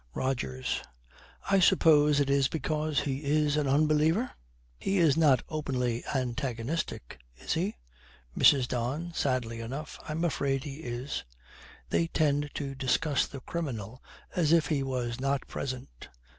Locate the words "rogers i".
0.15-1.59